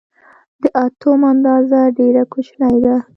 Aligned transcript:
د 0.61 0.63
اتوم 0.85 1.21
اندازه 1.33 1.79
ډېره 1.97 2.23
کوچنۍ 2.33 2.75
ده. 2.85 2.95